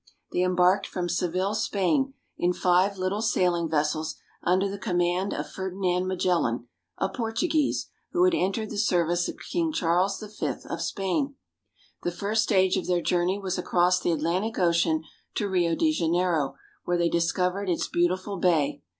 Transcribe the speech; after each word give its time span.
They 0.33 0.41
embarked 0.41 0.87
from 0.87 1.07
Seville, 1.09 1.53
Spain, 1.53 2.15
in 2.35 2.53
five 2.53 2.97
little 2.97 3.21
sailing 3.21 3.69
vessels 3.69 4.15
under 4.41 4.67
the 4.67 4.79
com 4.79 4.97
mand 4.97 5.31
of 5.31 5.51
Ferdinand 5.51 6.07
Magellan, 6.07 6.67
a 6.97 7.07
Portuguese, 7.07 7.89
who 8.11 8.23
had 8.23 8.33
en 8.33 8.51
tered 8.51 8.71
the 8.71 8.79
service 8.79 9.29
of 9.29 9.35
King 9.37 9.71
Charles 9.71 10.19
V 10.19 10.55
of 10.67 10.81
Spain. 10.81 11.35
The 12.01 12.09
first 12.11 12.41
stage 12.41 12.77
of 12.77 12.87
their 12.87 13.01
journey 13.03 13.37
was 13.37 13.59
across 13.59 13.99
the 13.99 14.11
Atlantic 14.11 14.57
Ocean 14.57 15.03
to 15.35 15.47
Rio 15.47 15.75
de 15.75 15.91
Janeiro, 15.91 16.55
where 16.83 16.97
they 16.97 17.07
discovered 17.07 17.69
its 17.69 17.87
beautiful 17.87 18.37
bay. 18.37 18.81